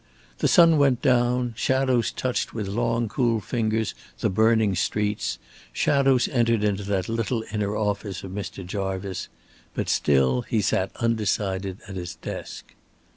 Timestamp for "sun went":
0.47-1.03